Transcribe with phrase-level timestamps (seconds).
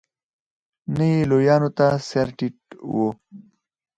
[0.95, 2.59] نه یې لویانو ته سر ټيټ
[2.93, 2.95] و.